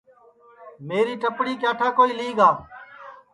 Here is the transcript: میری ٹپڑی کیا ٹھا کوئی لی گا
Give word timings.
میری 0.87 1.15
ٹپڑی 1.21 1.53
کیا 1.61 1.71
ٹھا 1.79 1.89
کوئی 1.97 2.11
لی 2.17 2.29
گا 2.37 2.49